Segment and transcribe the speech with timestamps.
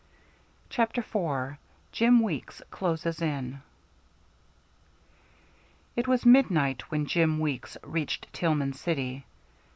[0.67, 1.57] CHAPTER IV
[1.91, 3.61] JIM WEEKS CLOSES IN
[5.95, 9.27] It was midnight when Jim Weeks reached Tillman City.